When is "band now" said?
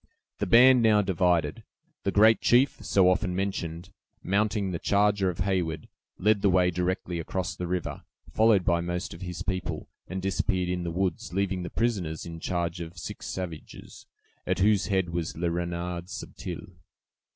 0.47-1.03